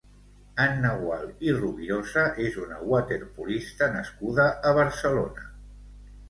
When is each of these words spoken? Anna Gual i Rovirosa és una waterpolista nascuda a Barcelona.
Anna 0.63 0.93
Gual 1.01 1.27
i 1.49 1.53
Rovirosa 1.57 2.23
és 2.45 2.57
una 2.63 2.79
waterpolista 2.93 3.91
nascuda 3.97 4.49
a 4.71 4.75
Barcelona. 4.81 5.47